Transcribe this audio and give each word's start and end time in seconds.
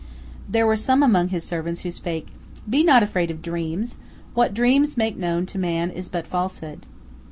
"There 0.49 0.65
were 0.65 0.75
some 0.75 1.03
among 1.03 1.27
his 1.27 1.43
servants 1.43 1.81
who 1.81 1.91
spake: 1.91 2.29
"Be 2.67 2.83
not 2.83 3.03
afraid 3.03 3.29
of 3.29 3.43
dreams! 3.43 3.97
What 4.33 4.55
dreams 4.55 4.97
make 4.97 5.15
known 5.15 5.45
to 5.45 5.59
man 5.59 5.91
is 5.91 6.09
but 6.09 6.25
falsehood." 6.25 6.87